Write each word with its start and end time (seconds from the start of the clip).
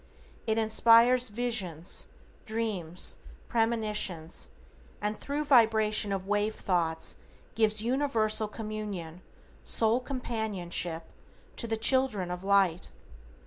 It 0.47 0.57
inspires 0.57 1.29
visions, 1.29 2.07
dreams, 2.47 3.19
premonitions, 3.47 4.49
and 4.99 5.15
thru 5.15 5.43
vibration 5.43 6.11
of 6.11 6.27
wave 6.27 6.55
thoughts 6.55 7.17
gives 7.53 7.83
universal 7.83 8.47
communion, 8.47 9.21
soul 9.63 9.99
companionship, 9.99 11.03
to 11.57 11.67
the 11.67 11.77
children 11.77 12.31
of 12.31 12.43
Light. 12.43 12.89